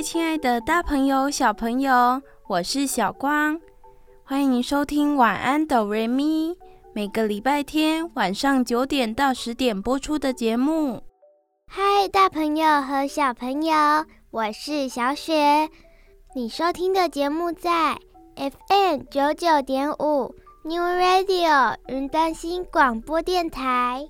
[0.00, 3.60] 嗨，亲爱的大朋友、小朋友，我是小光，
[4.24, 6.56] 欢迎收听晚安哆瑞咪。
[6.94, 11.02] 每个礼拜天晚上九点到十点播出的节目。
[11.66, 13.74] 嗨，大朋友和小朋友，
[14.30, 15.68] 我是小雪。
[16.34, 17.98] 你收听的节目在
[18.36, 24.08] FM 九九点五 New Radio 云端新广播电台。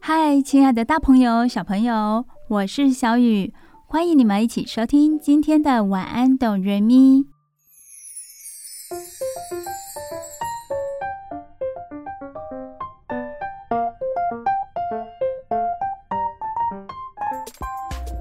[0.00, 3.54] 嗨，亲爱的大朋友、小朋友，我是小雨，
[3.90, 7.24] 欢迎你们一起收听今天的晚安哆瑞咪。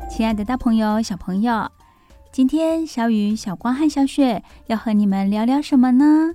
[0.09, 1.69] 亲爱的大朋友、小朋友，
[2.31, 6.33] 今天小雨、小光和小雪要和你们聊聊什么呢？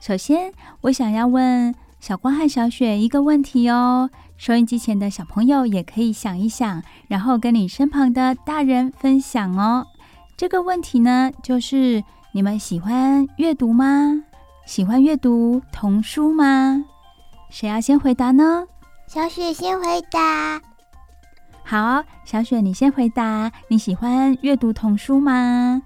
[0.00, 4.08] 首先，我想要问小光和小雪一个问题哦。
[4.38, 9.86] 收音机前的小朋友也可以想一想，然后跟你身旁的大人分享哦。
[10.34, 14.24] 这个问题呢，就是你们喜欢阅读吗？
[14.64, 16.82] 喜欢阅读童书吗？
[17.50, 18.66] 谁要先回答呢？
[19.06, 20.58] 小雪先回答。
[21.62, 23.52] 好，小雪，你先回答。
[23.68, 25.82] 你喜欢阅读童书吗？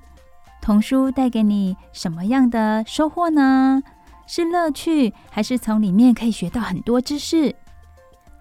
[0.63, 3.83] 童书带给你什么样的收获呢？
[4.27, 7.55] 是乐趣，还是从里面可以学到很多知识？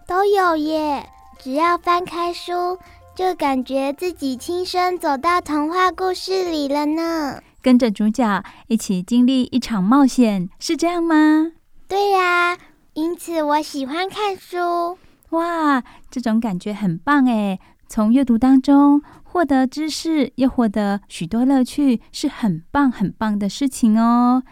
[0.07, 1.09] 都有耶！
[1.39, 2.77] 只要翻开书，
[3.15, 7.41] 就感觉自己亲身走到童话故事里了呢。
[7.61, 11.51] 跟着主角一起经历一场冒险，是这样吗？
[11.87, 12.57] 对呀，
[12.93, 14.97] 因此我喜欢看书。
[15.29, 17.59] 哇，这种感觉很棒诶！
[17.87, 24.43] 从阅读当中获得知识，又获得许多乐趣，是很棒很棒的事情哦。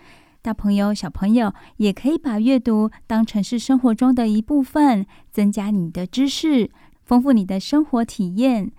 [0.43, 6.71] 大朋友、小朋友也可以把阅读当成是生活中的一部分，增加你的知识，
[7.05, 8.71] 丰富你的生活体验。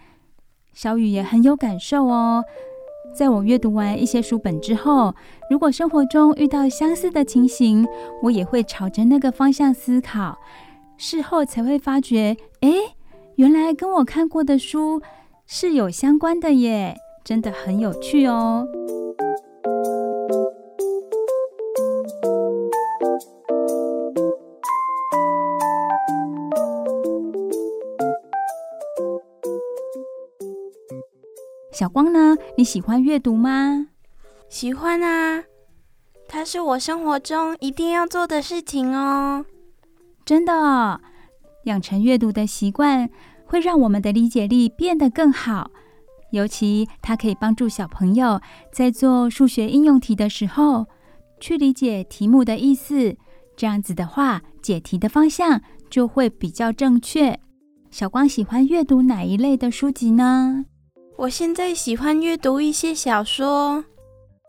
[0.72, 2.42] 小雨也很有感受哦。
[3.14, 5.14] 在我阅读完一些书本之后，
[5.50, 7.86] 如果生活中遇到相似的情形，
[8.22, 10.38] 我也会朝着那个方向思考。
[10.96, 12.70] 事后才会发觉，哎，
[13.36, 15.00] 原来跟我看过的书
[15.46, 18.66] 是有相关的耶，真的很有趣哦。
[31.82, 32.36] 小光呢？
[32.56, 33.88] 你喜欢阅读吗？
[34.48, 35.42] 喜欢啊，
[36.28, 39.44] 它是我生活中一定要做的事情哦。
[40.24, 41.00] 真的哦，
[41.64, 43.10] 养成阅读的习惯
[43.44, 45.72] 会让我们的理解力变得更好。
[46.30, 48.40] 尤其它可以帮助小朋友
[48.72, 50.86] 在做数学应用题的时候，
[51.40, 53.16] 去理解题目的意思。
[53.56, 55.60] 这样子的话，解题的方向
[55.90, 57.40] 就会比较正确。
[57.90, 60.66] 小光喜欢阅读哪一类的书籍呢？
[61.18, 63.84] 我现在喜欢阅读一些小说，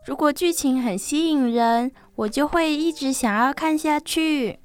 [0.06, 4.58] 如果剧情很吸引人，我就会一直想要看下去。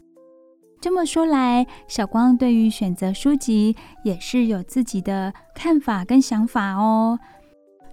[0.81, 7.19] 这么说来，小光对于选择书籍也是有自己的看法跟想法哦。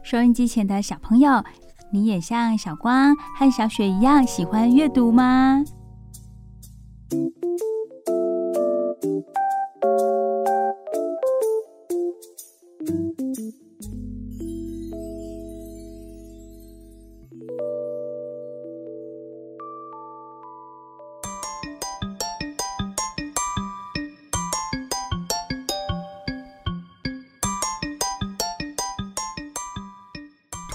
[0.02, 1.42] 收音机前的小朋友，
[1.90, 5.64] 你也像小光和小雪一样喜欢阅读吗？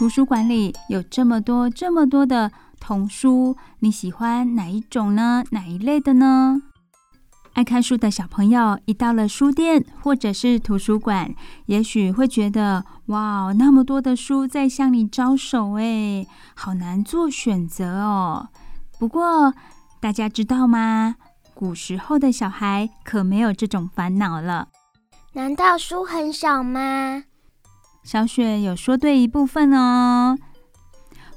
[0.01, 5.43] 图书馆里有这么多、这么多的童书，你喜欢哪一种呢？
[5.51, 6.59] 哪一类的呢？
[7.53, 11.35] 爱看书的小朋友一到了书店或者是图书馆，
[11.67, 16.25] 也许会觉得哇，那么多的书在向你招手，哎，
[16.55, 18.49] 好难做选择哦。
[18.97, 19.53] 不过
[19.99, 21.17] 大家知道吗？
[21.53, 24.69] 古时候的小孩可没有这种烦恼了。
[25.33, 27.25] 难道书很少吗？
[28.03, 30.37] 小雪有说对一部分哦。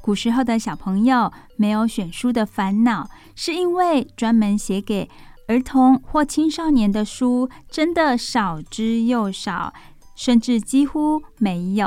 [0.00, 5.08] 古时候的小朋友没有选书的烦恼，是因为专门写给
[5.48, 9.72] 儿童或青少年的书真的少之又少，
[10.14, 11.86] 甚至几乎没有。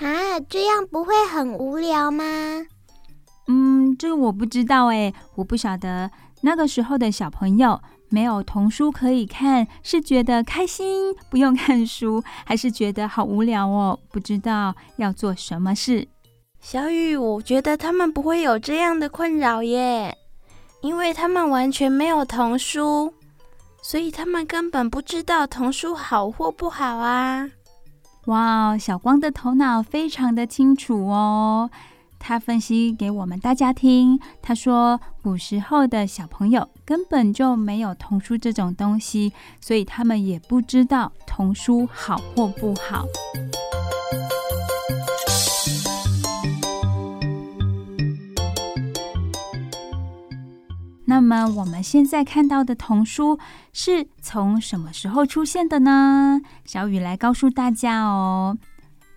[0.00, 2.24] 啊，这样不会很无聊吗？
[3.48, 6.10] 嗯，这个我不知道哎，我不晓得
[6.42, 13.98] 那个时候的小朋友没有童书可以看，是觉得开心不用看书，还是觉得好无聊哦？
[14.10, 16.06] 不知道要做什么事。
[16.60, 20.18] 小雨，我觉得他们不会有这样的困扰耶，
[20.82, 23.14] 因为他们完全没有童书，
[23.80, 27.48] 所以他们根本不知道童书好或不好啊。
[28.26, 31.70] 哇，小光的头脑非常的清楚哦。
[32.22, 43.06] 他分析给我们大家听，他说古时候的小朋友根本就没有童书这种东西，所以他们也不知道童书好或不好。
[51.06, 53.36] 那么我们现在看到的童书
[53.72, 56.40] 是从什么时候出现的呢？
[56.64, 58.56] 小雨来告诉大家哦。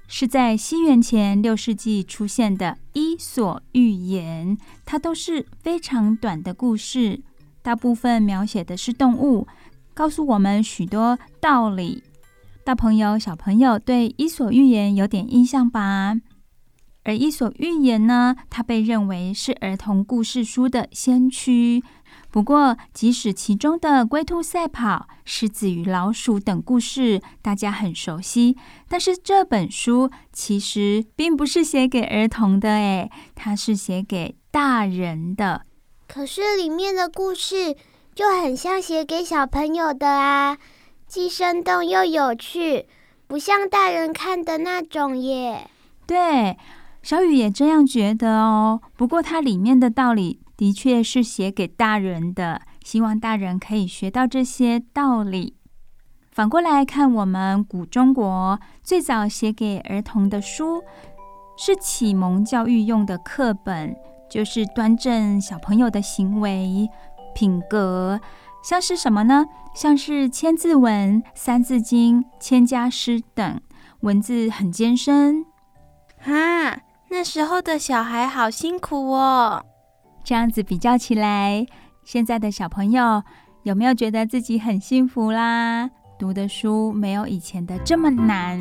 [0.07, 7.21] 是在西元前六世纪出现的《伊索寓言》，它都是非常短的故事，
[7.61, 9.47] 大部分描写的是动物，
[9.93, 12.03] 告诉我们许多道理。
[12.63, 16.15] 大朋友、小朋友对《伊索寓言》有点印象吧？
[17.03, 21.83] 而《伊索寓言》呢，它被认为是儿童故事书的先驱。
[22.33, 28.57] 不过，即使其中的龟兔赛跑、狮子与老鼠等故事大家很熟悉，
[28.89, 35.61] 但是这本书其实并不是写给儿童的，诶，它是写给大人的。
[36.07, 37.75] 可是里面的故事
[38.15, 40.57] 就很像写给小朋友的啊，
[41.05, 42.87] 既生动又有趣，
[43.27, 45.69] 不像大人看的那种耶。
[46.07, 46.57] 对，
[47.03, 48.81] 小雨也这样觉得哦。
[48.97, 50.39] 不过它里面的道理。
[50.55, 55.55] 的确是写给大人的，希望大人可以学到这些道理。
[56.31, 60.83] 反过来看，我们古中国最早写给儿童的书，
[61.57, 63.95] 是启蒙教育用的课本，
[64.29, 66.89] 就是端正小朋友的行为
[67.35, 68.19] 品格，
[68.63, 69.45] 像是什么呢？
[69.75, 73.59] 像是《千字文》《三字经》《千家诗》等，
[74.01, 75.45] 文字很艰深。
[76.19, 76.79] 哈，
[77.09, 79.65] 那时候的小孩好辛苦哦。
[80.23, 81.65] 这样子比较起来，
[82.03, 83.21] 现在的小朋友
[83.63, 85.89] 有没有觉得自己很幸福啦？
[86.17, 88.59] 读的书没有以前的这么难。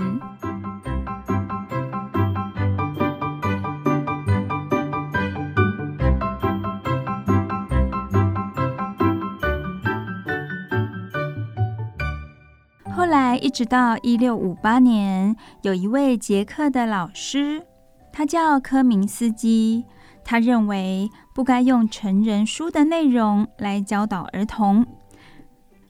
[12.95, 17.65] 后来一直到一六五八年，有一位捷克的老师，
[18.13, 19.85] 他叫科明斯基。
[20.25, 24.87] 他认为不该用成人书的内容来教导儿童，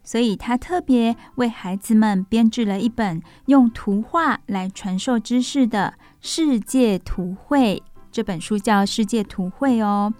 [0.04, 7.82] 所以他特别为孩子们编制了一本用图画来传授知识的《世界图绘》。
[8.10, 10.12] 这本书叫《世界图绘》哦。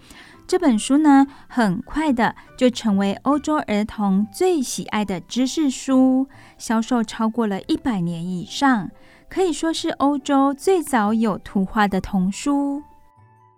[0.45, 6.27] 这本书呢，很快的就成为欧洲儿童最喜爱的知识书，
[6.59, 8.91] 销售超过了一百年以上，
[9.31, 12.83] 可以说是欧洲最早有图画的童书。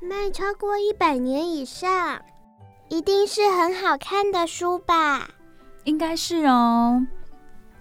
[0.05, 2.21] 卖超过一百年以上，
[2.91, 5.29] 一定是很好看的书吧？
[5.85, 7.07] 应该是哦。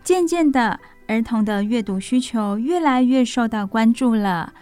[0.06, 4.54] 渐渐的，儿童的阅读需求越来越受到关注了。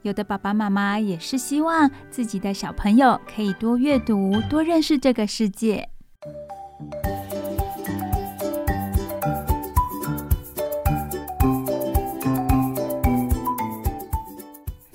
[0.00, 5.90] 有的爸爸妈妈也是希望自己的小朋友可以多阅读，多认识这个世界。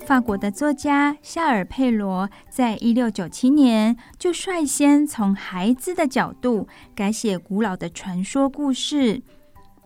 [0.06, 9.20] 法国的作家夏尔佩罗在一六九七年就率先从孩子的角度改写古老的传说故事。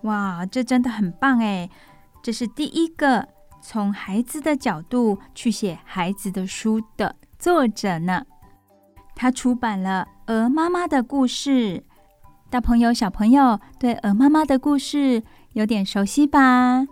[0.03, 1.71] 哇，这真的很棒诶！
[2.23, 3.29] 这是第一个
[3.63, 8.27] 从孩子的角度去写孩子的书的作者呢。
[9.17, 11.79] 他出版了《鹅妈妈的故事》。
[12.51, 15.23] 大朋友、小朋友对鹅妈妈的故事
[15.55, 16.85] 有点熟悉吧？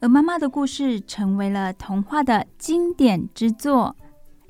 [0.00, 3.96] 而妈妈的故事成为了童话的经典之作。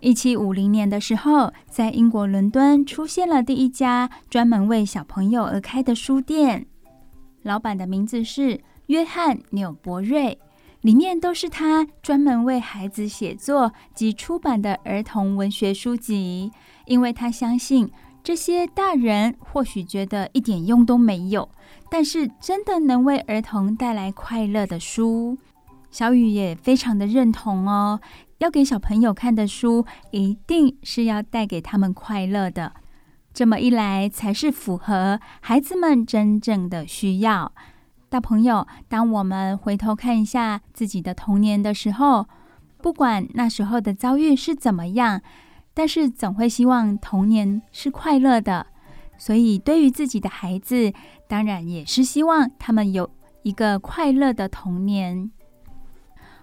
[0.00, 6.66] 一七五零年的时候，在英国伦敦出现了第一家专门为小朋友而开的书店，
[7.42, 10.38] 老板的名字是约翰纽伯瑞，
[10.82, 16.52] 里面都是他专门为孩子写作及出版的儿童文学书籍，
[16.84, 17.90] 因为他相信
[18.22, 21.48] 这些大人或许觉得一点用都没有。
[21.90, 25.38] 但是真的能为儿童带来快乐的书，
[25.90, 28.00] 小雨也非常的认同哦。
[28.38, 32.72] 要给小朋友看的书，一定是要带给他们快乐的。
[33.34, 37.52] 这么一来，才是符合孩子们真正的需要。
[38.08, 42.26] 大朋友，当我们回头看一下自己的童年的时候，
[42.80, 45.20] 不管那时候的遭遇是怎么样，
[45.74, 48.66] 但是总会希望童年是快乐的。
[49.18, 50.92] 所以，对于自己的孩子，
[51.28, 53.10] 当然也是希望他们有
[53.42, 55.30] 一个快乐的童年。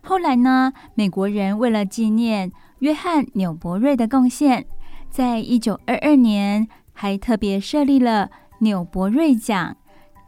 [0.03, 4.67] 后来呢，美国人为了纪念约翰纽伯瑞的贡献，
[5.09, 8.29] 在一九二二年还特别设立了
[8.59, 9.77] 纽伯瑞奖，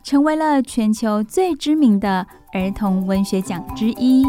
[0.02, 4.24] 成为了全球最知名的儿童文学奖之一。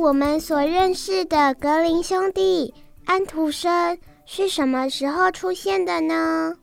[0.00, 2.72] 我们所认识的格林兄弟、
[3.04, 6.54] 安徒生是什么时候出现的呢？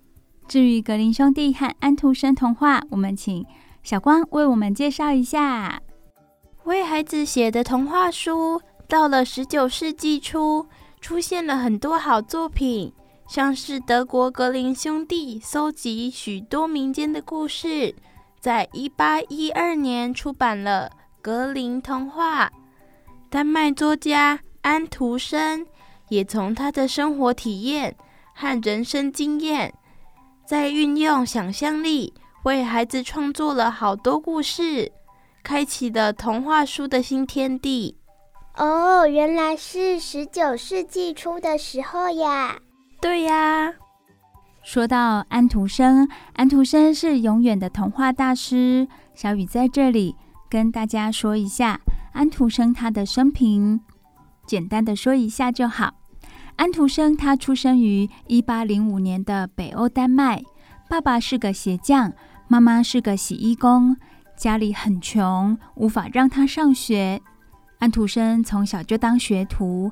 [0.48, 3.46] 至于格林兄弟和安徒生童话，我们请
[3.84, 5.80] 小光为我们介绍一下。
[6.64, 10.66] 为孩子写的童话书，到了十九世纪初，
[11.00, 12.92] 出现了很多好作品，
[13.28, 17.94] 像是德国格林兄弟搜集许多民间的故事，
[18.40, 20.90] 在一八一二年出版了
[21.22, 22.48] 《格林童话》。
[23.30, 25.66] 丹麦作家安徒生
[26.08, 27.94] 也从他的生活体验
[28.34, 29.74] 和人生经验，
[30.46, 34.90] 在运用想象力为孩子创作了好多故事，
[35.44, 37.98] 开启了童话书的新天地。
[38.56, 42.58] 哦，原来是十九世纪初的时候呀！
[43.02, 43.74] 对呀。
[44.64, 48.88] 说到安徒生，安徒生是永远的童话大师。
[49.14, 50.16] 小雨在这里
[50.50, 51.80] 跟大家说一下。
[52.14, 53.80] 安徒生他的生平，
[54.48, 55.94] 简单的说一下就好。
[56.56, 60.42] 安徒生他出生于一八零五年的北欧丹麦，
[60.90, 62.14] 爸爸是个鞋匠，
[62.48, 63.98] 妈妈是个洗衣工，
[64.36, 67.22] 家里很穷，无法让他上学。
[67.78, 69.92] 安徒生从小就当学徒，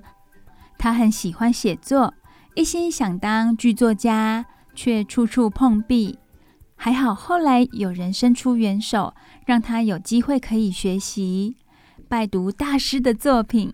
[0.79, 2.15] 他很喜欢写作，
[2.55, 6.17] 一心想当剧作家，却处处碰壁。
[6.75, 9.13] 还好后来有人伸出援手，
[9.45, 11.55] 让他有机会可以学习。
[12.07, 13.73] 拜读大师的作品。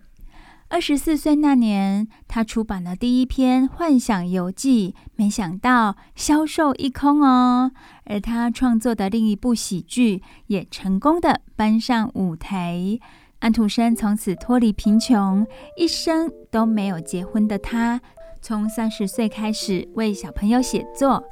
[0.68, 7.72] 二十四岁那年，他出版了第一篇《幻想游记》，没想到销售一空哦。
[8.04, 12.98] 而他创作的另一部喜剧也成功的搬上舞台。
[13.40, 18.00] 安徒生从此脱离贫穷，一生都没有结婚的他，
[18.40, 21.22] 从三十岁开始为小朋友写作，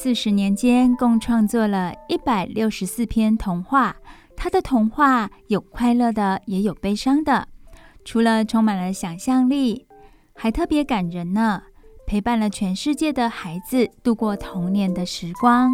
[0.00, 3.96] 四十年间共创作了一百六十四篇童话。
[4.36, 7.48] 他的童话有快乐的，也有悲伤的。
[8.04, 9.88] 除了充满了想象力，
[10.36, 11.64] 还特别感人呢，
[12.06, 15.72] 陪伴了全世界的孩子度过童年的时光。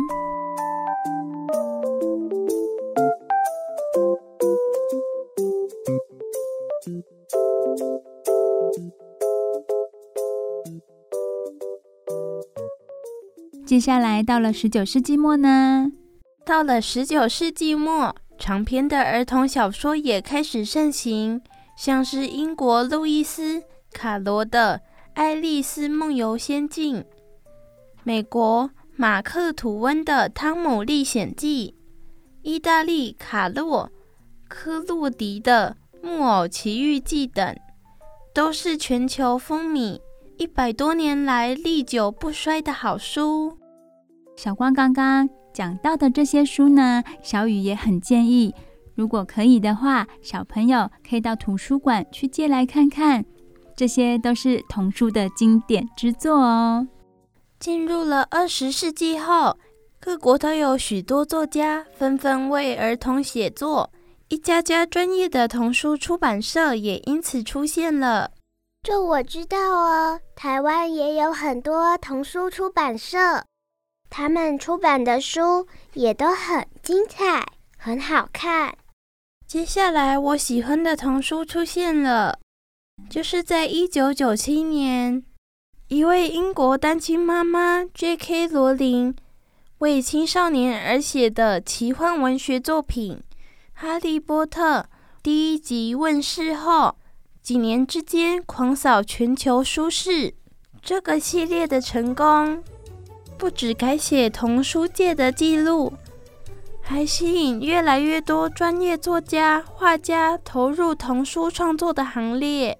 [13.75, 15.91] 接下来到了十九世纪末呢？
[16.47, 18.15] 到了十九世纪末。
[18.39, 21.43] 长篇的儿童小说也开始盛行，
[21.77, 23.59] 像是英国路易斯·
[23.93, 24.81] 卡罗的
[25.15, 26.99] 《爱丽丝梦游仙境》，
[28.05, 31.75] 美国马克·吐温的《汤姆历险记》，
[32.49, 33.91] 意大利卡洛·
[34.49, 35.77] 科洛迪的
[36.07, 37.57] 《木偶奇遇记》等，
[38.33, 39.99] 都是全球风靡
[40.39, 43.59] 一百多年来历久不衰的好书。
[44.37, 45.29] 小光刚刚。
[45.53, 48.53] 讲到的这些书呢，小雨也很建议，
[48.97, 53.25] 如果可以的话，小朋友可以到图书馆去借来看看。
[53.77, 56.89] 这些都是童书的经典之作哦。
[57.61, 59.57] 进入了二十世纪后，
[60.01, 63.89] 各国都有许多作家纷纷为儿童写作，
[64.29, 68.33] 一家家专业的童书出版社也因此出现了。
[68.83, 73.45] 这我知道哦，台湾也有很多童书出版社。
[74.17, 77.45] 他们出版的书也都很精彩，
[77.77, 78.73] 很好看。
[79.45, 82.39] 接下来，我喜欢的童书出现了，
[83.11, 85.21] 就是在一九九七年，
[85.89, 88.47] 一位英国单亲妈妈 J.K.
[88.47, 89.17] 罗琳
[89.79, 93.21] 为青少年而写的奇幻文学作品
[93.73, 94.79] 《哈利波特》
[95.25, 96.95] 第一集问世后，
[97.43, 100.35] 几年之间狂扫全球书市。
[100.81, 102.63] 这个系列的成功。
[103.37, 105.93] 不止改写童书界的记录，
[106.81, 112.79] 还吸引越来越多专业作家、画家投入童书创作的行列。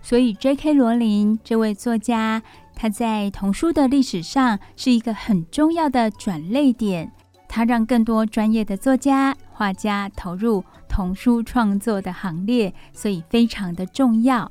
[0.00, 0.72] 所以，J.K.
[0.72, 2.42] 罗琳这位作家，
[2.74, 7.12] 他在童书的历史上是一个很重要的转捩点。
[7.48, 14.50] 他让更多专业的作家、画家投入童书创作的行列，所以非常的重要。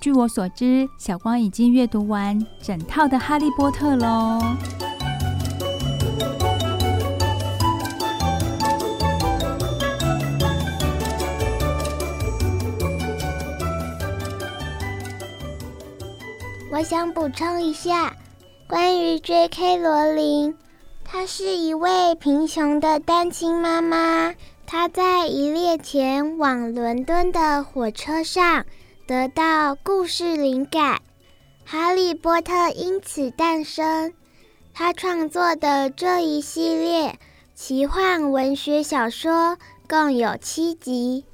[0.00, 4.38] 据我所知，小光已经阅读完整套的《哈利波特》喽。
[16.70, 18.14] 我想补充一下，
[18.68, 19.78] 关于 J.K.
[19.78, 20.54] 罗琳，
[21.04, 24.32] 她是一位贫穷的单亲妈妈。
[24.64, 28.64] 她在一列前往伦敦的火车上。
[29.08, 30.96] 得到故事灵感，
[31.64, 34.12] 《哈利波特》因此诞生。
[34.74, 37.18] 他创作的这一系列
[37.54, 39.56] 奇幻文学小说
[39.88, 41.24] 共有七集，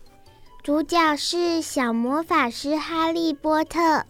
[0.62, 4.04] 主角是小魔法师哈利波特。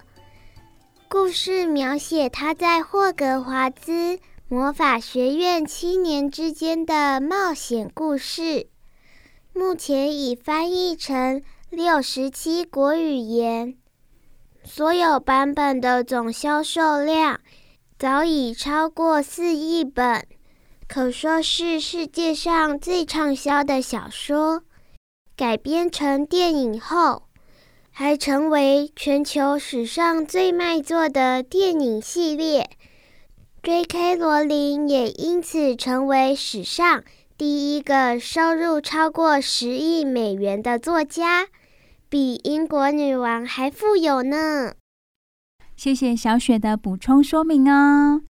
[1.09, 8.67] 故事描写他在霍格华兹魔法学院七年之间的冒险故事。
[9.55, 11.43] 目前已翻译成。
[11.75, 13.75] 六十七国语言，
[14.63, 17.41] 所有版本的总销售量
[17.99, 20.25] 早已超过四亿本，
[20.87, 24.63] 可说是世界上最畅销的小说。
[25.37, 27.25] 改编成电影后，
[27.91, 32.71] 还成为全球史上最卖座的电影系列。
[33.65, 34.15] J.K.
[34.15, 37.03] 罗琳也因此成为史上
[37.37, 41.49] 第一个收入超过十亿美元的作家。
[42.15, 44.75] 比英国女王还富有呢。
[45.75, 48.21] 谢谢小雪的补充说明哦。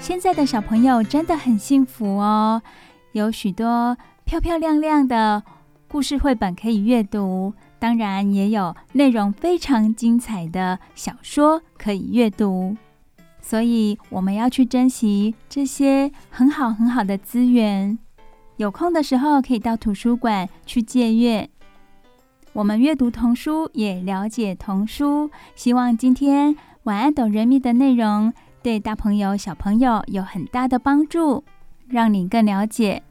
[0.00, 2.60] 现在的小朋友真的很幸福哦，
[3.12, 5.44] 有许多漂漂亮亮的
[5.86, 7.54] 故事绘本可以阅读。
[7.82, 12.76] 当然也有内容非常精彩的小说可以阅读，
[13.40, 17.98] 所以我们要去珍惜这些很好很好的资源。
[18.56, 21.50] 有空的时候可以到图书馆去借阅。
[22.52, 25.28] 我们阅读童书，也了解童书。
[25.56, 31.42] 希望今天晚安，Do Re Mi 的内容对大朋友小朋友有很大的帮助，
[31.88, 33.02] 让你更了解。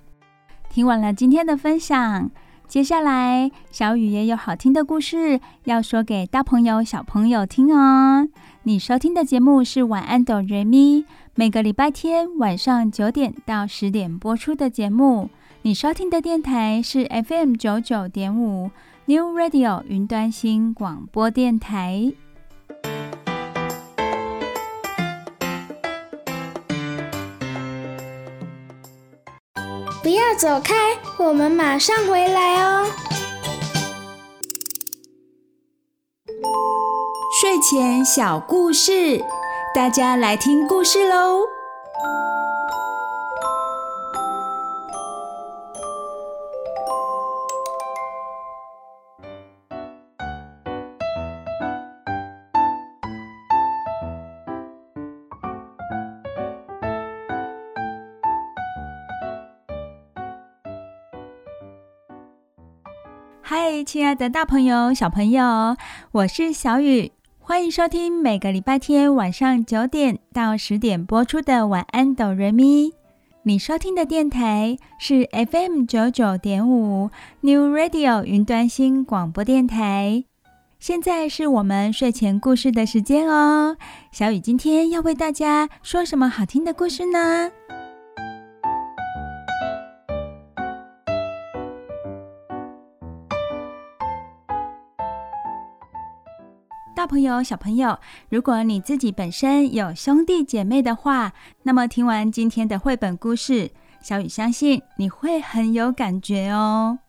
[0.70, 2.32] 听完了今天的分享。
[2.72, 8.30] 接下来，小雨也有好听的故事要说给大朋友、小朋友听哦。
[8.64, 11.02] 你收听的节目是《晚安哆瑞咪》，
[11.36, 15.30] 每个礼拜天晚上九点到十点播出的节目。
[15.64, 18.72] 你收听的电台是 FM 九九点五
[19.04, 22.14] New Radio 云端新广播电台。
[30.12, 30.76] 不要走开，
[31.18, 32.86] 我们马上回来哦。
[37.40, 39.24] 睡前小故事，
[39.74, 41.46] 大家来听故事喽。
[63.64, 65.78] 嗨，亲爱的大朋友、小朋友，
[66.14, 72.88] 我是小雨，欢迎收听每个礼拜天晚上九点到十点播出的《晚安，哆瑞咪》。
[73.44, 80.24] 你收听的电台是 FM 九九点五 New Radio 云端新广播电台。
[80.80, 83.78] 现在是我们睡前故事的时间哦。
[84.12, 87.52] 小雨今天要为大家说什么好听的故事呢？
[97.12, 103.70] 朋友、小朋友，如果你自己本身有兄弟姐妹的话，那么听完今天的绘本故事，
[104.02, 107.00] 小雨相信你会很有感觉哦。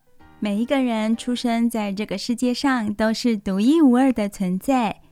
[0.40, 5.02] 每一个人出生在这个世界上都是独一无二的存在，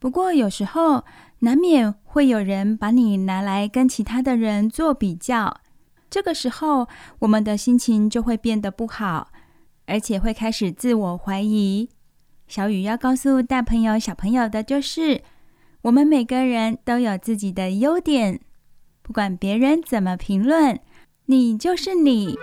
[0.00, 1.04] 不过有时候
[1.38, 5.60] 难免会有人把你拿来跟其他的人做比较，
[6.10, 6.88] 这个时候
[7.20, 9.28] 我们的心情就会变得不好，
[9.86, 11.90] 而且会开始自我怀疑。
[12.50, 15.22] 小雨要告诉大朋友、小朋友的就是，
[15.82, 18.40] 我们每个人都有自己的优点，
[19.02, 20.80] 不管别人怎么评论，
[21.26, 22.36] 你就是你，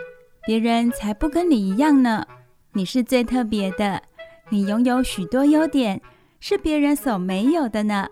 [0.46, 2.26] 别人才不跟你一样呢。
[2.72, 4.02] 你是最特别的，
[4.48, 6.02] 你拥有许多优点，
[6.39, 8.08] 是别人所没有的呢。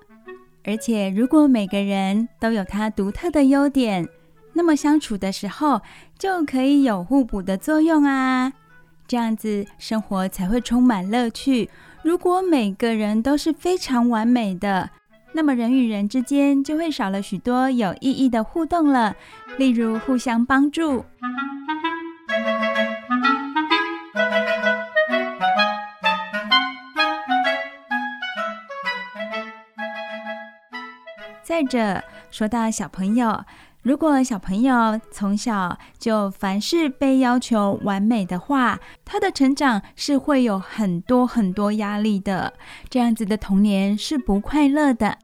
[0.66, 4.06] 而且，如果每个人都有他独特的优点，
[4.52, 5.80] 那么相处的时候
[6.20, 8.52] 就可以有互补的作用啊，
[9.08, 11.70] 这样子生活才会充满乐趣。
[12.06, 14.92] 如果每个人都是非常完美的，
[15.32, 19.16] 那么人与人之间就会少了许多有意义的互动了，
[19.58, 21.04] 例如互相帮助。
[31.42, 33.44] 再者，说到小朋友，
[33.86, 42.52] 如果小朋友从小就凡事被要求完美的话，他的成长是会有很多很多压力的。
[42.90, 45.20] 这样子的童年是不快乐的。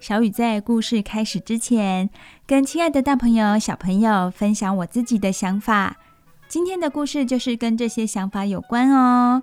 [0.00, 2.08] 小雨在故事开始之前，
[2.46, 5.98] 跟亲爱的大朋友、小朋友分享我自己的想法。
[6.48, 9.42] 今天的故事就是跟这些想法有关哦。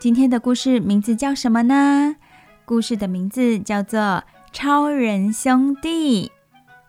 [0.00, 2.16] 今天的故事名字叫什么呢？
[2.64, 4.00] 故事的名字叫做
[4.52, 6.26] 《超人兄弟》。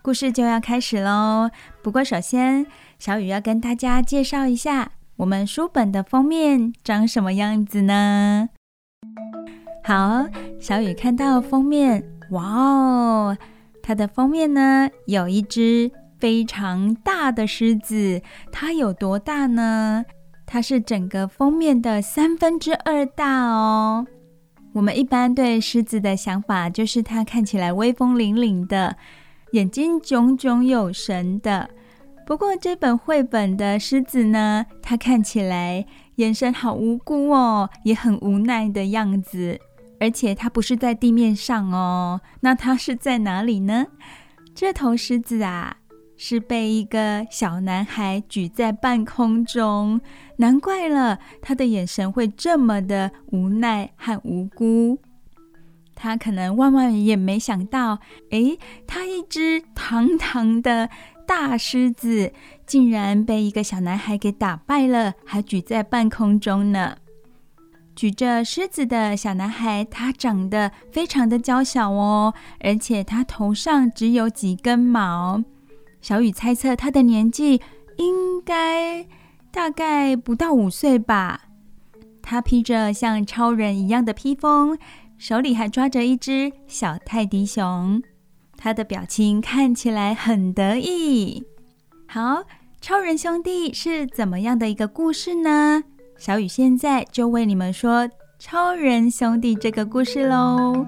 [0.08, 1.50] 故事就要开始喽。
[1.82, 2.66] 不过，首先
[2.98, 8.48] 小雨要跟大家介绍一下我们书本的封面长什么样子呢？
[9.84, 10.26] 好，
[10.58, 13.36] 小雨看到封面，哇哦，
[13.82, 18.22] 它的封面呢有一只非常大的狮子。
[18.50, 20.06] 它有多大呢？
[20.46, 24.06] 它是整个封面的三分之二大哦。
[24.72, 28.96] 我们一般对狮子的想法就是它看起来威风凛凛的。
[29.52, 31.70] 眼睛炯炯有神的，
[32.26, 39.58] 不过这本绘本的狮子呢，它看起来眼神好无辜哦，也很无奈的样子。
[40.00, 43.86] 而且它不是在地面上哦，那它是在哪里呢？
[44.54, 45.78] 这头狮子啊，
[46.16, 50.00] 是被一个小男孩举在半空中，
[50.36, 54.98] 难怪了，他的眼神会这么的无奈和无辜。
[56.00, 57.98] 他可能万万也没想到，
[58.30, 58.56] 诶，
[58.86, 60.88] 他一只堂堂的
[61.26, 62.32] 大狮子，
[62.64, 66.98] 竟然被一个小男孩给打败了，还举在半空中呢。
[67.96, 75.42] 举着狮子的小男孩，他长得非常的娇小哦，而且他头上只有几根毛。
[76.00, 77.60] 小雨猜测他的年纪
[77.96, 79.04] 应该
[79.50, 81.46] 大概不到五岁吧。
[82.22, 84.78] 他披着像超人一样的披风。
[85.18, 88.00] 手里还抓着一只小泰迪熊，
[88.56, 91.42] 他的表情看起来很得意。
[92.06, 92.44] 好，
[92.80, 95.82] 超人兄弟是怎么样的一个故事呢？
[96.16, 100.86] 小雨现在就为你们说超人兄弟这个故事喽。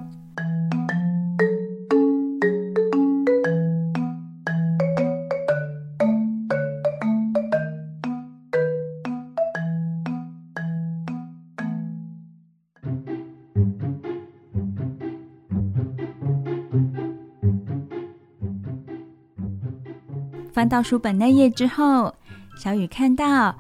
[20.61, 22.15] 翻到书本那页之后，
[22.55, 23.57] 小雨看到，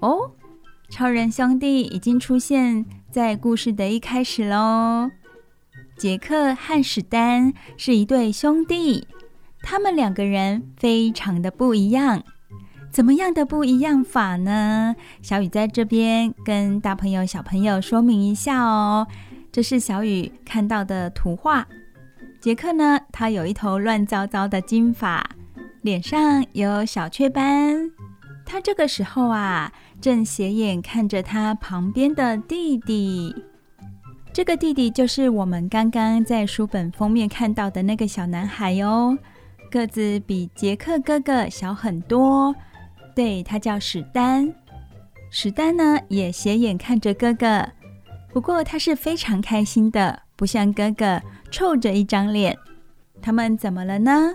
[0.00, 0.30] 哦，
[0.88, 5.10] 超人兄弟已经出现在故事的一开始喽。
[5.94, 9.06] 杰克和史丹是一对兄弟，
[9.60, 12.22] 他们两个人非常的不一样。
[12.90, 14.96] 怎么样的不一样法呢？
[15.20, 19.06] 小雨在这边跟大朋友、小朋友说明一下哦。
[19.52, 21.68] 这是小雨看到的图画。
[22.40, 25.28] 杰克呢，他有一头乱糟糟的金发。
[25.82, 27.90] 脸上有小雀斑，
[28.46, 33.34] 他这个时候啊，正斜眼看着他旁边的弟弟。
[34.32, 39.18] 这个弟弟就是我们刚刚在书本封面看到的那个小男孩哦，
[39.72, 42.54] 个子比杰克哥哥小很多。
[43.16, 44.54] 对，他叫史丹。
[45.30, 47.68] 史丹呢，也斜眼看着哥哥，
[48.32, 52.56] 不过他是非常开心的，不像哥哥臭着一张脸。
[53.20, 54.32] 他们怎么了呢？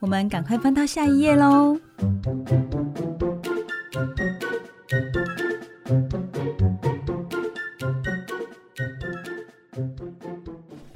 [0.00, 1.78] 我们赶快翻到下一页喽！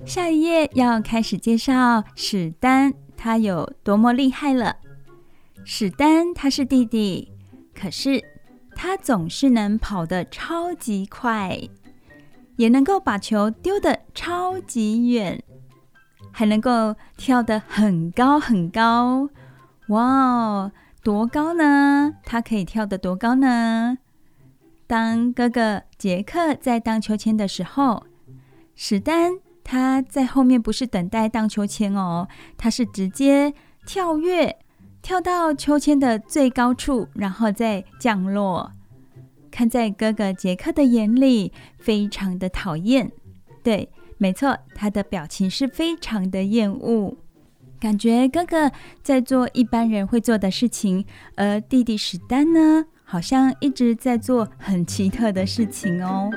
[0.06, 4.76] 下一页要开始介绍史丹，他有多么厉害了。
[5.64, 7.30] 史丹他是弟弟，
[7.74, 8.24] 可是
[8.74, 11.60] 他总是能跑得超级快，
[12.56, 15.42] 也能够把球丢得超级远。
[16.36, 19.28] 还能够跳得很高很高，
[19.86, 22.12] 哇哦，多高呢？
[22.24, 23.98] 他可以跳得多高呢？
[24.88, 28.04] 当哥哥杰克在荡秋千的时候，
[28.74, 32.26] 史丹他在后面不是等待荡秋千哦，
[32.58, 33.54] 他是直接
[33.86, 34.58] 跳跃，
[35.02, 38.72] 跳到秋千的最高处，然后再降落。
[39.52, 43.12] 看在哥哥杰克的眼里，非常的讨厌，
[43.62, 43.88] 对。
[44.24, 47.14] 没错，他的表情是非常的厌恶，
[47.78, 51.04] 感觉哥哥在做一般人会做的事情，
[51.36, 56.30] 而弟弟史丹呢，好像一直在做很奇特的事情哦。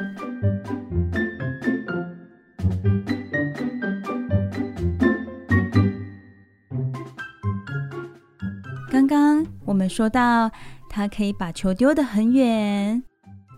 [8.91, 10.52] 刚刚我们说到，
[10.89, 13.02] 他可以把球丢得很远，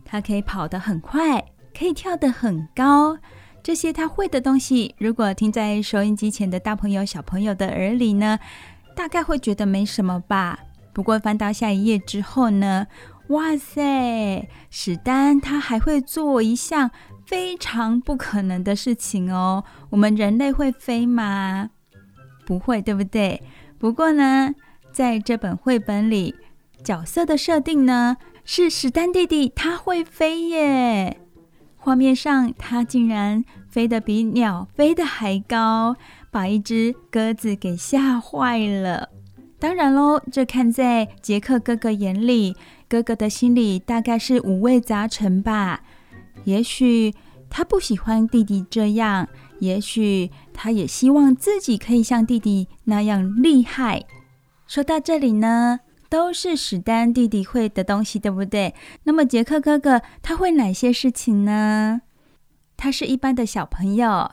[0.06, 1.44] 他可以跑得很快，
[1.76, 3.18] 可以跳得很高。
[3.70, 8.40] 这些他会的东西，如果听在收音机前的大朋友、小朋友的耳里呢，
[8.96, 10.58] 大概会觉得没什么吧。
[10.92, 12.88] 不过翻到下一页之后呢，
[13.28, 16.90] 哇塞，史丹他还会做一项
[17.28, 19.64] 非常不可能的事情哦。
[19.92, 21.70] 我们人类会飞吗？
[22.48, 23.44] 不会，对不对？
[23.78, 24.56] 不过呢，
[24.92, 26.34] 在这本绘本里，
[26.84, 31.22] 角色的设定呢，是史丹弟弟他会飞耶。
[31.82, 35.96] 画面上，他竟然飞得比鸟飞得还高，
[36.32, 39.10] 把一只鸽子给吓坏了。
[39.60, 42.56] 当然喽，这看在杰克哥哥眼里，
[42.88, 45.82] 哥哥的心里大概是五味杂陈吧。
[46.46, 47.14] 也许
[47.50, 49.28] 他不喜欢弟弟这样，
[49.60, 54.06] 也许他也希望自己可以像弟弟那样厉害。
[54.66, 58.74] 说到这里呢，都是史丹弟弟会的东西，对不对？
[59.04, 62.02] 那么杰克哥哥他会哪些事情呢？
[62.82, 64.32] 他是一般的小朋友，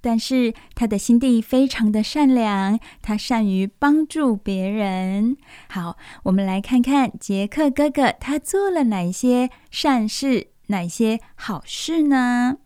[0.00, 5.36] 但是他的心地非常的善良，他善于帮助别人。
[5.68, 12.56] 好，我们来看看杰克哥哥他做了哪些善事，哪些好事呢？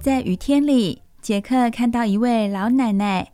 [0.00, 3.32] 在雨天里，杰克看到一位老奶奶，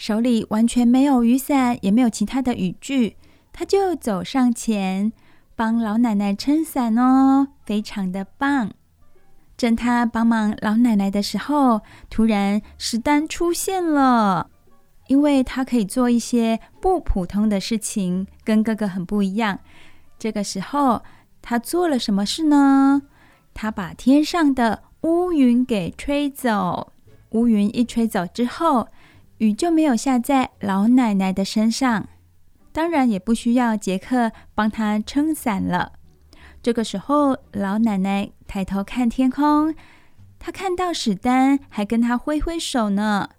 [0.00, 3.18] 手里完全没有雨伞，也没有其他的雨具，
[3.52, 5.12] 他就走上前
[5.54, 8.70] 帮老奶奶撑伞哦，非常的棒。
[9.58, 14.48] 正他帮忙老奶奶的时候，突然史丹出现了，
[15.08, 19.58] 因为他可以做一些不普通的事情，跟哥哥很不一样。
[20.18, 21.02] 这个时候，
[21.42, 23.02] 他做了什么事呢？
[23.52, 26.90] 他把天上的乌云给吹走，
[27.32, 28.88] 乌云一吹走之后，
[29.40, 32.10] 雨就没有下在老奶奶的身上，
[32.72, 35.92] 当然也不需要杰克帮她撑伞了。
[36.62, 39.74] 这个时候，老奶奶抬头看天空，
[40.38, 43.30] 她看到史丹还跟她挥挥手呢。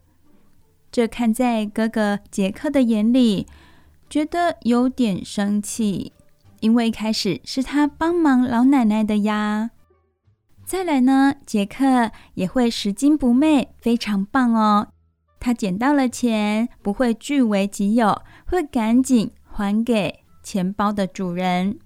[0.92, 3.46] 这看在哥哥杰克的眼里，
[4.10, 6.14] 觉得有点生气，
[6.62, 9.70] 因为一开始是他帮忙老奶奶的呀。
[10.66, 14.91] 再来呢，杰克也会拾金不昧，非常棒哦。
[15.42, 21.80] 他捡到了钱，不会据为己有，会赶紧还给钱包的主人。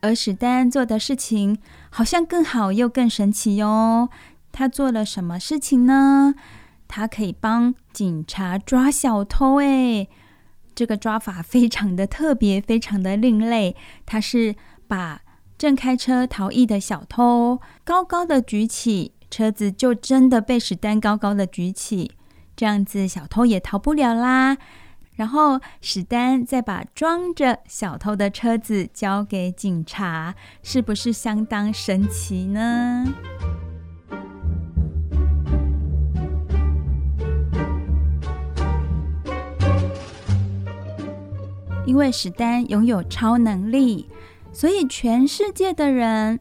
[0.00, 1.58] 而史丹做的事情
[1.90, 4.08] 好像更好又更神奇哟。
[4.52, 6.34] 他做了什么事情呢？
[6.88, 10.08] 他可以帮警察抓小偷，诶，
[10.74, 13.76] 这个抓法非常的特别，非常的另类。
[14.06, 14.54] 他是
[14.88, 15.22] 把
[15.58, 22.12] 正开车逃逸的小偷高高的举起，车子就真的被史丹高高的举起，
[22.60, 24.58] 这样子小偷也逃不了啦。
[25.14, 33.06] 然后史丹再把装着小偷的车子交给警察，是不是相当神奇呢？
[41.86, 44.06] 因为史丹拥有超能力。
[44.52, 46.40] 所以，全世界的人，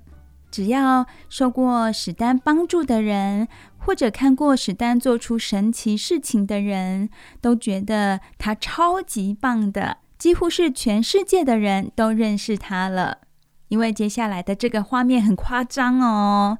[0.51, 3.47] 只要受过史丹帮助的人，
[3.89, 7.09] 或者看过史丹做出神奇事情的人，
[7.41, 13.17] 都觉得他超级棒的，几乎是全世界的人都认识他了。
[13.69, 16.59] 因为接下来的这个画面很夸张哦，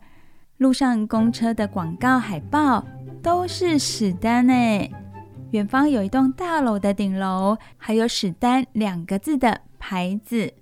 [0.57, 2.83] 路上公车的广告海报
[3.21, 4.91] 都是史丹诶，
[5.51, 10.55] 远方有一栋大楼的顶楼，还有史丹两个字的牌子。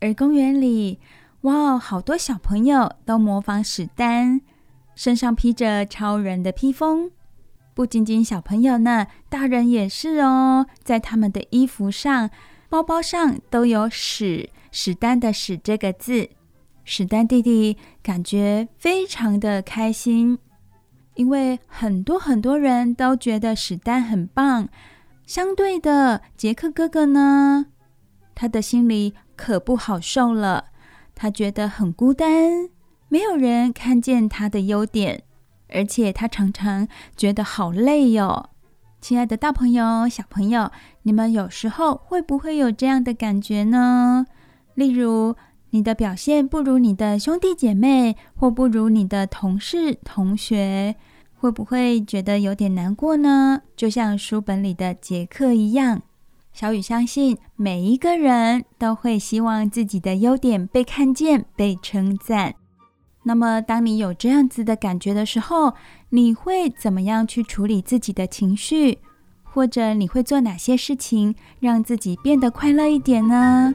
[0.00, 1.00] 而公园里，
[1.40, 4.42] 哇，好多小朋友都模仿史丹，
[5.00, 7.10] 身上披着超人的披风。
[7.72, 10.66] 不仅仅小朋友呢，大人也是哦。
[10.84, 12.28] 在他们的衣服上、
[12.68, 16.28] 包包上都有史史丹的“史”这个字。
[16.84, 20.38] 史丹弟弟感觉非常的开心，
[21.14, 24.68] 因为很多很多人都觉得史丹很棒。
[25.24, 27.64] 相对的，杰克哥哥呢，
[28.34, 29.14] 他的心里。
[29.34, 30.66] 可不好受了，
[31.14, 32.68] 他觉得很孤单，
[33.12, 35.24] 没有人看见他的优点，
[35.68, 38.50] 而且他常常觉得好累哟。
[39.00, 40.70] 亲爱的大朋友、小朋友，
[41.02, 44.26] 你们有时候会不会有这样的感觉呢？
[44.76, 45.34] 例如，
[45.70, 50.94] 你的表现不如你的兄弟姐妹，或不如你的同事同学，
[51.34, 53.62] 会不会觉得有点难过呢？
[53.74, 56.02] 就像书本里的杰克一样，
[56.52, 62.54] 小雨相信每一个人都会希望自己的优点被看见、被称赞。
[63.22, 65.74] 那么，当你有这样子的感觉的时候，
[66.08, 68.98] 你会怎么样去处理自己的情绪？
[69.42, 73.74] 或者你会做哪些事情让自己变得快乐一点呢？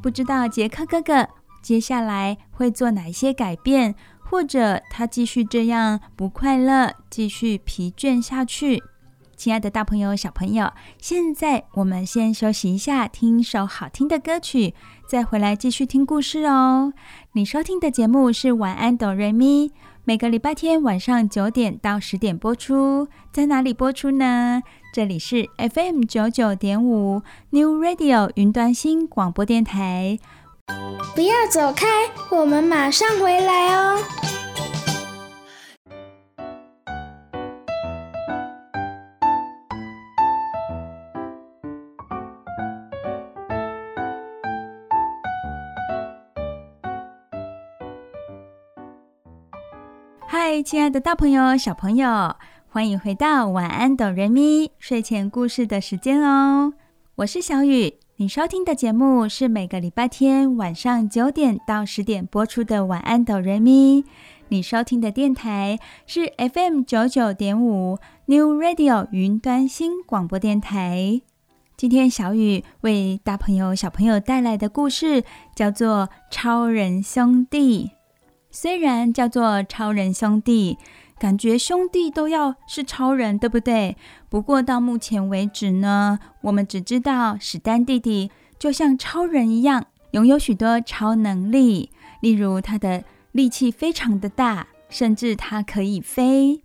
[0.00, 1.28] 不知道杰克哥哥
[1.60, 8.82] 接下来会做哪些改变，或者他继续这样不快乐，继续疲倦下去？
[9.38, 14.74] 亲爱的大朋友、小朋友，现在我们先休息一下，听一首好听的歌曲，
[15.06, 16.92] 再回来继续听故事哦。
[17.34, 19.68] 你收听的节目是《晚安，哆瑞咪》，
[20.02, 23.06] 每个礼拜天晚上九点到十点播出。
[23.30, 24.60] 在哪里播出呢？
[24.92, 30.18] 这里是 FM 九九点五 New Radio 云端新广播电台。
[31.14, 31.86] 不要走开，
[32.36, 34.02] 我们马上回来哦。
[50.50, 52.34] 嗨，亲爱的大朋友、小朋友。
[52.70, 56.72] 欢迎回到晚安，哆瑞咪睡前故事的时间哦！
[57.16, 64.06] 我是小雨，你收听的节目是每个礼拜天晚上九点到十点播出的晚安，哆瑞咪。
[64.48, 71.20] 你收听的电台是 FM 九九点五 New Radio 云端新广播电台。
[71.76, 77.90] 今天小雨为大朋友、小朋友带来的故事叫做《超人兄弟》。
[78.60, 80.78] 虽然叫做超人兄弟。
[81.16, 83.96] 感觉兄弟都要是超人，对不对？
[84.28, 91.90] 不过到目前为止呢，我们只知道史丹弟弟就像超人一样，拥有许多超能力。
[92.20, 96.64] 例如，他的力气非常的大，甚至他可以飞。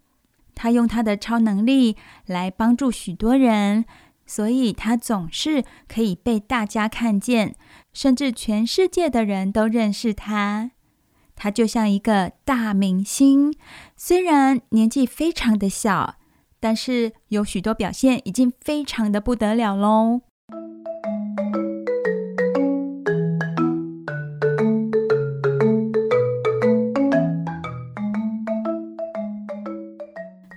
[0.56, 3.86] 他用他的超能力来帮助许多人，
[4.26, 7.56] 所以他总是可以被大家看见，
[7.94, 10.72] 甚至全世界的人都认识他。
[11.44, 13.54] 他就像一个大明星，
[13.98, 16.16] 虽然年纪非常的小，
[16.62, 20.22] 但是有许多表现已经非常的不得了喽。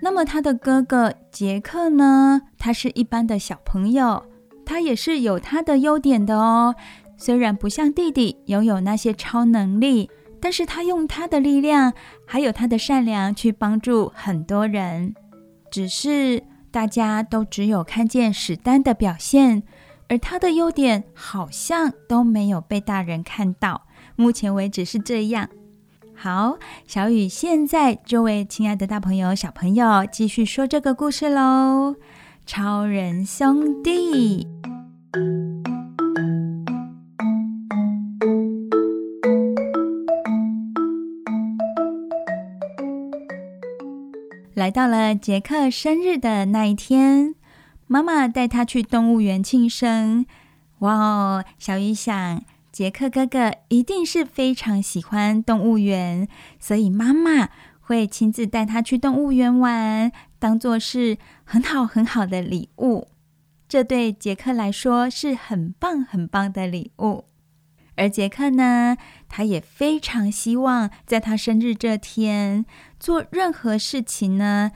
[0.01, 2.43] 那么他的哥哥杰克呢？
[2.57, 4.25] 他是一般的小朋友，
[4.65, 6.77] 他也是有他的优点的哦。
[7.17, 10.09] 虽然不像弟弟拥有那些超能力。
[10.47, 11.93] 但是他用他的力量，
[12.25, 15.13] 还有他的善良去帮助很多人，
[15.73, 19.65] 只是大家都只有看见史丹的表现，
[20.09, 23.89] 而他的优点好像都没有被大人看到。
[24.15, 25.49] 目前为止是这样。
[26.15, 31.97] 好，小雨现在就为亲爱的大朋友、小朋友继续说这个故事喽，
[32.47, 34.47] 《超人兄弟》。
[44.67, 47.37] 来到了杰克生日的那一天，
[47.87, 50.27] 妈妈带他去动物园庆生。
[50.81, 56.27] 哇哦，小雨想，杰克哥哥一定是非常喜欢动物园，
[56.59, 57.49] 所以妈妈
[57.79, 63.07] 会亲自带他去动物园玩，当做是很好很好的礼物。
[63.69, 67.27] 这对杰克来说是很棒很棒的礼物。
[67.99, 72.67] 而杰克呢，他也非常希望在他生日这天
[72.99, 74.73] 做任何事情呢。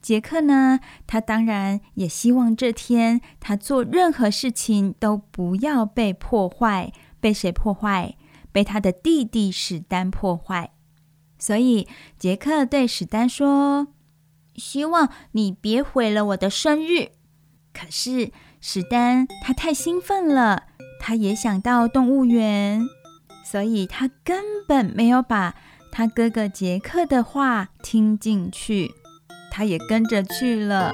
[0.00, 6.92] 杰克呢，他当然也希望这天他做任何事情都不要被破坏。
[7.20, 8.16] 被谁破坏？
[8.52, 10.72] 被他的弟弟史丹破坏。
[11.38, 13.88] 所以杰克对史丹说
[14.56, 17.12] ：“希望你别毁了我的生日。”
[17.72, 18.30] 可是
[18.60, 20.64] 史丹他太兴奋了。
[21.00, 22.86] 他也想到动物园，
[23.44, 25.54] 所以他根本没有把
[25.96, 28.92] 他哥哥杰克的话听进去，
[29.48, 30.90] 他也跟着去了。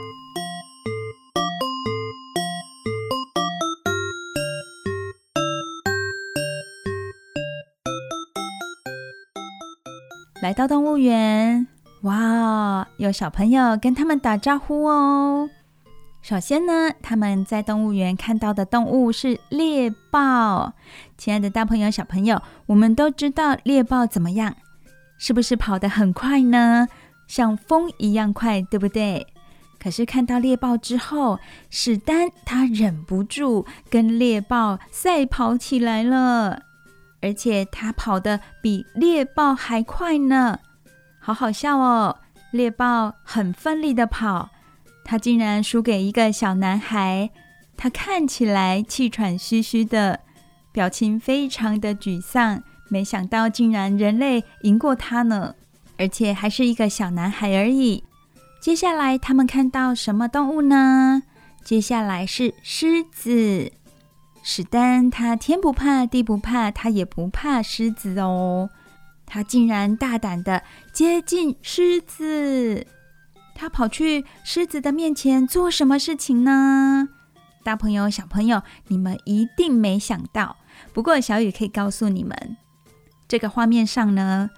[10.43, 11.67] 来到动物园，
[12.03, 15.49] 哇，有小朋友跟他们打招呼哦。
[16.21, 20.75] 首先呢，他们在动物园看到的动物是猎豹。
[21.17, 24.55] 亲爱的大朋友、小朋友，我们都知道猎豹怎么样？
[25.21, 26.89] 是不是跑得很快呢？
[27.29, 29.27] 像风一样快，对不对？
[29.79, 36.63] 可是看到猎豹之后，史丹他忍不住跟猎豹赛跑起来了，
[37.21, 40.59] 而且他跑得比猎豹还快呢，
[41.21, 42.17] 好好笑哦！
[42.51, 44.51] 猎豹很奋力的跑，
[45.05, 47.31] 他竟然输给一个小男孩，
[47.77, 50.21] 他看起来气喘吁吁的，
[50.73, 52.63] 表情非常的沮丧。
[52.91, 55.55] 没想到竟然人类赢过他呢，
[55.97, 58.05] 而且还是一个小男孩而已。
[58.61, 61.23] 接下来他们看到什么动物呢？
[61.65, 63.73] 接下来是狮子。
[64.43, 68.71] 史丹他天不怕地不怕，他也不怕狮子哦。
[69.25, 70.63] 他竟然大胆的
[70.93, 72.87] 接近狮子。
[73.55, 77.09] 他跑去狮子的面前做什么事情呢？
[77.63, 80.57] 大朋友小朋友，你们一定没想到。
[80.95, 82.57] 不过小雨可以告诉你们，
[83.31, 84.51] 这个画面上呢，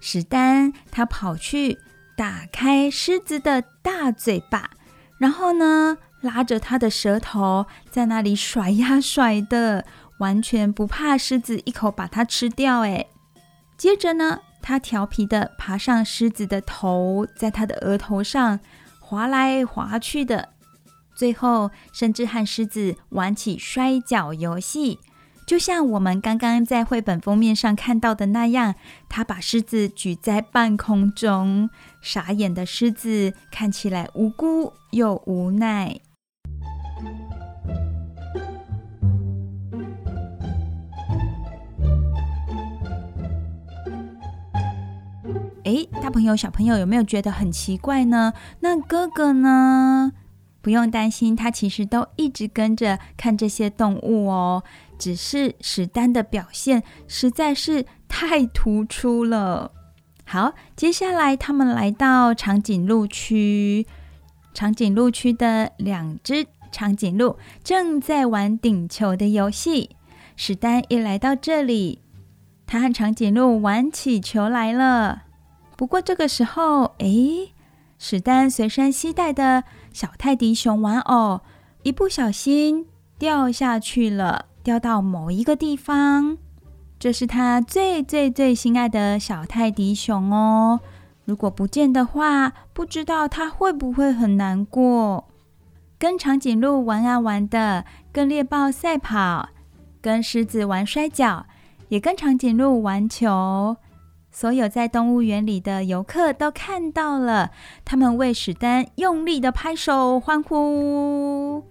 [0.00, 1.78] 史丹他跑去。
[2.16, 4.72] 打开狮子的大嘴巴，
[5.16, 9.86] 然后呢，拉着它的舌头在那里甩呀甩的，
[10.18, 12.80] 完全不怕狮子一口把它吃掉。
[12.80, 13.06] 哎，
[13.78, 18.60] 接着呢，他调皮的爬上狮子的头，在它的额头上
[19.00, 20.50] 滑来滑去的，
[21.14, 24.98] 最后甚至和狮子玩起摔跤游戏。
[25.50, 28.76] 就像我们刚刚在绘本封面上看到的那样，
[29.08, 31.68] 他把狮子举在半空中，
[32.00, 35.98] 傻眼的狮子看起来无辜又无奈。
[45.64, 48.34] 哎，大朋友、小朋友有没有觉得很奇怪呢？
[48.60, 50.12] 那哥哥呢？
[50.62, 54.62] 不用担心，他其实都一直跟着看这些动物哦。
[55.00, 59.72] 只是史丹的表现实在是太突出了。
[60.24, 63.86] 好，接下来他们来到长颈鹿区。
[64.52, 69.96] 长颈鹿区的两只长颈鹿正在玩顶球的游戏。
[70.36, 72.02] 史丹一来到这里，
[72.66, 75.22] 他和长颈鹿玩起球来了。
[75.76, 77.52] 不过这个时候，诶，
[77.98, 81.40] 史丹随身携带的小泰迪熊玩偶
[81.84, 82.86] 一不小心
[83.18, 84.49] 掉下去了。
[84.62, 86.36] 掉到某一个地方，
[86.98, 90.80] 这是他最最最心爱的小泰迪熊哦。
[91.24, 95.28] 如果不见的话，不知道他会不会很难过。
[95.98, 99.48] 跟长颈鹿玩啊玩的，跟猎豹赛跑，
[100.00, 101.46] 跟狮子玩摔跤，
[101.88, 103.76] 也跟长颈鹿玩球。
[104.30, 107.50] 所有在动物园里的游客都看到了，
[107.84, 111.64] 他们为史丹用力的拍手欢呼。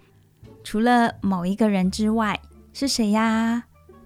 [0.62, 2.40] 除了某一个人之外。
[2.72, 3.64] 是谁呀？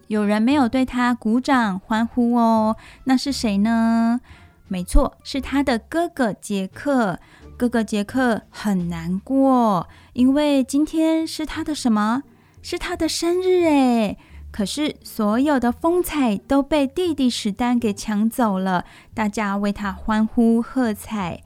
[0.08, 2.76] 有人没有对他鼓掌欢呼哦。
[3.04, 4.20] 那是谁呢？
[4.68, 7.18] 没错，是他的哥哥杰克。
[7.56, 12.22] 哥哥杰克很难过，因为今天是他的什么？
[12.62, 14.18] 是他的生日诶。
[14.50, 21.42] 可是所有的风采都被弟弟史丹给抢走了，大家为他欢呼喝彩，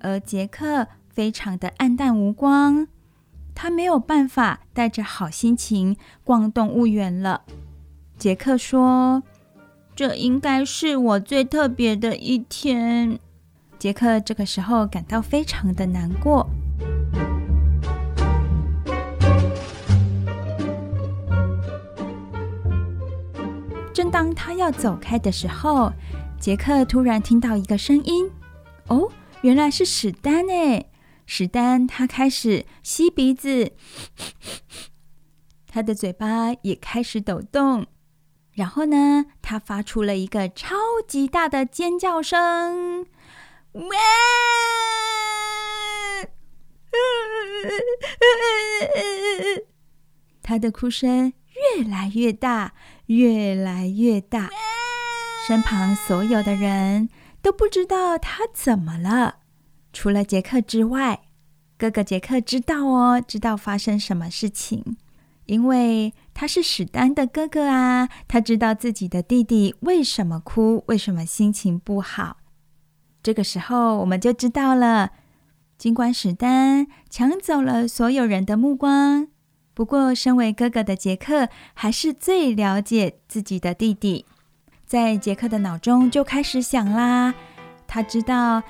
[0.00, 2.86] 而杰克非常的黯淡无光。
[3.54, 7.42] 他没有办法带着好心情逛动物园了。
[8.18, 9.22] 杰克说
[9.94, 13.18] ：“这应该是我最特别的一天。”
[13.78, 16.48] 杰克这个时候感到非常的难过。
[23.92, 25.92] 正当他要走开的时候，
[26.40, 28.30] 杰克突然听到一个声音
[28.88, 29.08] ：“哦，
[29.42, 30.88] 原来是史丹诶。”
[31.26, 33.72] 史丹他开始吸鼻子，
[35.66, 37.86] 他的嘴巴也开始抖动。
[38.52, 40.76] 然后呢，他发出了一个超
[41.08, 43.06] 级大的尖叫声，
[43.72, 43.82] 哇！
[50.40, 51.32] 他的哭声
[51.76, 52.74] 越来越大，
[53.06, 54.50] 越来越大，
[55.48, 57.08] 身旁所有的人
[57.42, 59.38] 都不知道他怎么了。
[59.94, 61.20] 除了杰克之外，
[61.78, 64.96] 哥哥杰克知道哦，知道发生什么事情，
[65.46, 72.38] 因为他是史丹的哥哥啊，他知道自己的弟弟为什么哭，为什么心情不好。
[73.22, 75.12] 这个时候，我们就知道了，
[75.78, 79.28] 尽管史丹抢走了所有人的目光，
[79.72, 84.26] 不过身为哥哥的杰克还是最了解自己的弟弟。
[84.84, 87.32] 在杰克的脑中就开始想啦，
[87.86, 88.62] 他知道。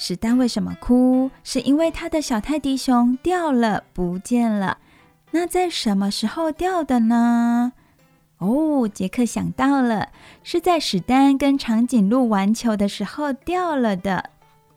[0.00, 1.28] 史丹为什么哭？
[1.42, 4.78] 是因为他的小泰迪熊掉了，不见了。
[5.32, 7.72] 那在什么时候掉的呢？
[8.38, 10.10] 哦，杰克想到了，
[10.44, 14.30] 是在史丹跟长颈鹿玩球的时候掉了的。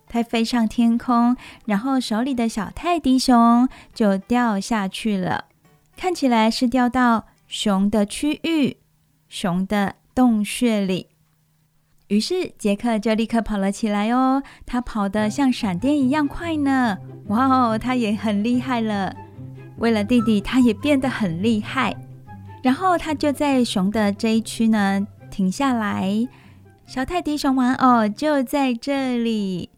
[0.07, 5.45] 它飞上天空，然后手里的小泰迪熊就掉下去了，
[5.95, 8.77] 看起来是掉到熊的区域，
[9.29, 11.10] 熊的洞穴里。
[12.11, 16.97] 于是杰克就立刻跑了起来哦，他跑得像闪电一样快呢！
[17.27, 19.15] 哇哦，他也很厉害了。
[19.77, 21.95] 为了弟弟，他也变得很厉害。
[22.61, 26.27] 然后他就在熊的这一区呢停下来，
[26.85, 29.69] 小泰迪熊玩偶就在这里。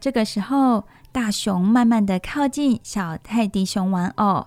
[0.00, 4.46] 这个时候，大熊慢慢的靠近小泰迪熊玩偶，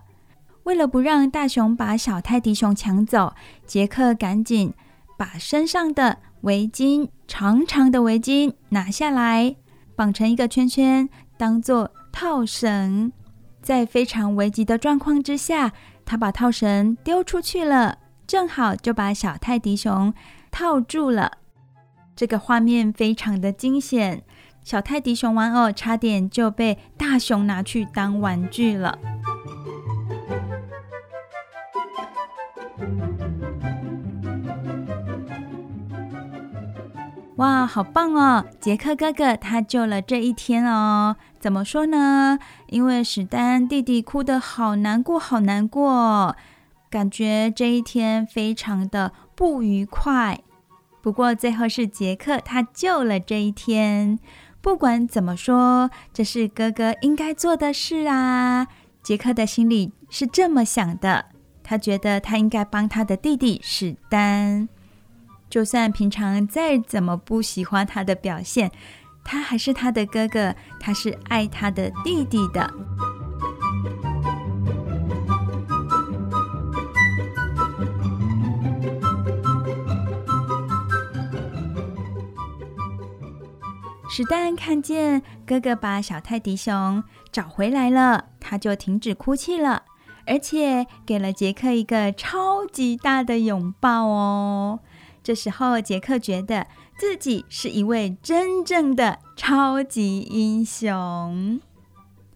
[0.63, 3.35] 为了不让大熊把小泰迪熊抢走，
[3.67, 4.73] 杰克赶紧
[5.15, 9.55] 把身上的围巾，长长的围巾拿下来，
[9.95, 13.11] 绑成一个圈圈，当做套绳。
[13.61, 15.71] 在非常危急的状况之下，
[16.03, 20.13] 他把套绳丢出去了，正好就把小泰迪熊
[20.49, 21.33] 套住了。
[22.15, 24.23] 这个画面非常的惊险，
[24.63, 28.97] 小泰迪熊玩偶差点就被大熊拿去当玩具了。
[37.41, 38.45] 哇，好棒哦！
[38.59, 41.15] 杰克哥哥他救了这一天哦。
[41.39, 42.37] 怎么说呢？
[42.67, 46.35] 因为史丹弟弟哭得好难过，好难过，
[46.91, 50.39] 感觉这一天非常的不愉快。
[51.01, 54.19] 不过最后是杰克他救了这一天。
[54.61, 58.67] 不管怎么说，这是哥哥应该做的事啊。
[59.01, 61.25] 杰克的心里是这么想的，
[61.63, 64.69] 他觉得他应该帮他的弟弟史丹。
[65.51, 68.71] 就算平常再怎么不喜欢他的表现，
[69.21, 72.73] 他还是他的哥哥，他是爱他的弟弟的。
[84.09, 89.83] 史丹看见哥哥把小泰迪熊找回来了，他就停止哭泣了，
[90.25, 94.79] 而且给了杰克一个超级大的拥抱哦。
[95.23, 96.65] 这时候，杰克觉得
[96.97, 101.59] 自己是一位真正的超级英雄。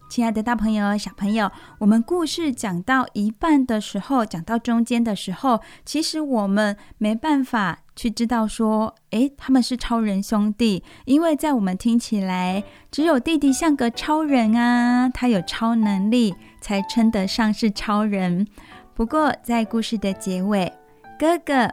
[0.07, 18.47] 亲爱的大朋友、小朋友，我们故事讲到一半的时候，讲到中间的时候，其实我们没办法去知道说，诶，他们是超人兄弟，因为在我们听起来，只有弟弟像个超人啊，他有超能力，才称得上是超人。
[18.93, 20.71] 不过，在故事的结尾，
[21.19, 21.67] 哥哥。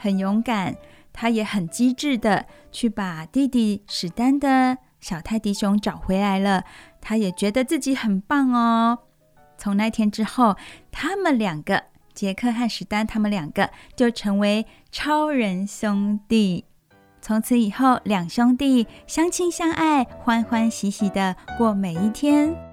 [0.00, 0.76] 很勇敢，
[1.12, 6.64] 他也很机智的去把弟弟史丹的小泰迪熊找回来了。
[7.02, 9.00] 他也觉得自己很棒哦。
[9.58, 10.56] 从那天之后，
[10.90, 11.84] 他们两个，
[12.14, 16.64] 杰克和史丹，他们两个就成为超人兄弟。
[17.20, 22.69] 从此以后，两兄弟相亲相爱，欢欢喜喜的过每一天。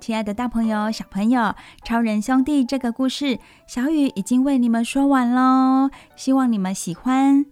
[0.00, 1.40] 亲爱的大朋友、小朋友，
[1.84, 5.90] 《超人兄弟》这个故事，小雨已经为你们说完喽。
[6.16, 7.44] 希望你们喜欢。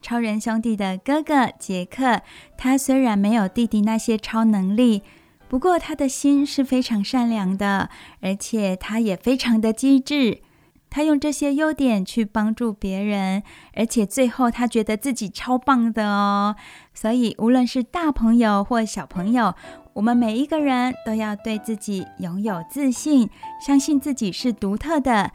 [0.00, 2.22] 超人兄弟的哥哥杰克，
[2.56, 5.02] 他虽然没有弟弟那些超能力，
[5.48, 10.42] 不过他的心是非常善良的，而且他也非常的机智。
[10.88, 13.42] 他用这些优点去帮助别人，
[13.74, 16.54] 而且最后他觉得自己超棒的哦。
[16.92, 19.56] 所以，无论是大朋友或小朋友，
[19.94, 23.30] 我们每一个人都要对自己拥有自信，
[23.64, 25.30] 相信自己是独特的，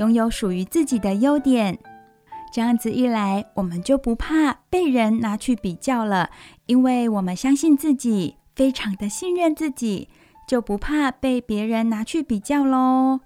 [0.00, 1.78] 拥有属于自己的优点。
[2.52, 6.30] 这样子一来，我们就不怕被人拿去比较了，
[6.66, 10.08] 因为我们相信自己，非常的信任自己，
[10.48, 13.20] 就不怕被别人拿去比较喽。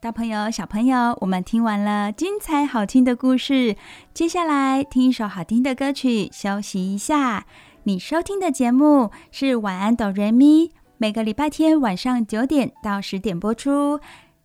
[0.00, 3.76] 大朋友、小朋友，我们听完了精彩好听的故事，
[4.12, 7.46] 接下来听一首好听的歌曲，休息一下。
[7.86, 14.00] 你收听的节目是晚安哆瑞咪，每个礼拜天晚上九点到十点播出。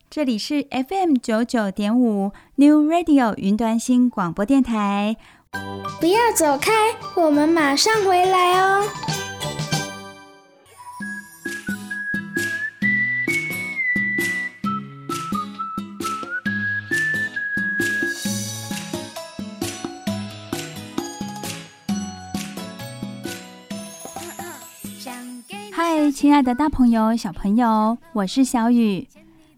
[0.09, 5.15] 这里是 FM 九九点五 New Radio 云端新广播电台。
[6.01, 6.73] 不要走开，
[7.15, 8.83] 我们马上回来哦。
[26.19, 29.07] 亲爱的大朋友、小朋友，我是小雨。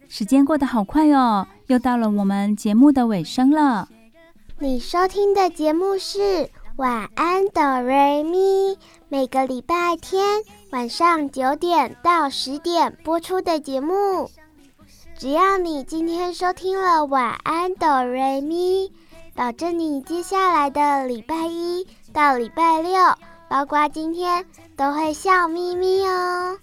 [0.07, 3.89] 时间过得好快哦，又到了我们节目的尾声了。
[4.59, 6.19] 你收听的节目是
[6.75, 8.37] 《晚安哆瑞咪》，
[9.09, 14.29] 每个礼拜天晚上九点到十点播出的节目。
[15.17, 18.91] 只要你今天收听了晚安哆瑞咪，
[19.33, 22.91] 保证你接下来的礼拜一到礼拜六，
[23.51, 24.45] 包括今天
[24.77, 26.57] 都会笑眯眯哦。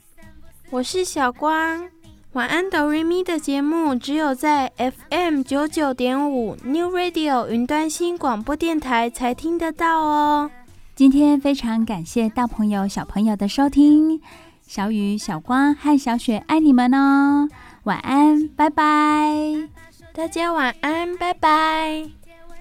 [0.71, 1.87] 我是小光，
[2.33, 10.51] 晚安哆瑞咪的节目只有在 FM 九九点五 New Radio 云端新广播电台才听得到哦。
[10.95, 14.23] 今天非常感谢大朋友小朋友的收听，
[14.67, 17.51] 小雨、小光和小雪爱你们哦。
[17.83, 19.69] 晚安，拜拜。
[20.15, 22.18] 大家晚安，拜拜。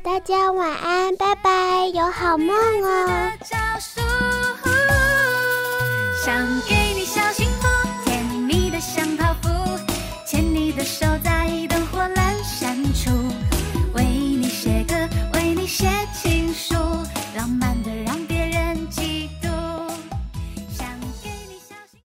[0.08, 3.30] 大家晚安，拜拜，有好梦哦。
[6.24, 6.34] 想
[6.66, 7.68] 给你小幸福，
[8.06, 9.50] 甜蜜的像泡芙，
[10.26, 11.37] 牵你的手在。